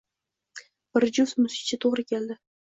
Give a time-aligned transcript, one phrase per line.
[0.97, 2.43] Bir juft musicha to’g’ri keldi.